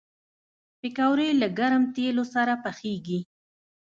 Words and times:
پکورې 0.79 1.27
له 1.41 1.47
ګرم 1.59 1.83
تیلو 1.95 2.23
سره 2.33 2.53
پخېږي 2.63 3.19